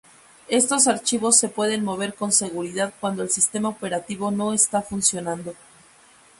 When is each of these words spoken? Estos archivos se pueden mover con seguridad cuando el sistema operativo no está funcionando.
Estos 0.47 0.87
archivos 0.87 1.37
se 1.37 1.47
pueden 1.47 1.85
mover 1.85 2.15
con 2.15 2.31
seguridad 2.31 2.91
cuando 2.99 3.21
el 3.21 3.29
sistema 3.29 3.69
operativo 3.69 4.31
no 4.31 4.51
está 4.51 4.81
funcionando. 4.81 5.53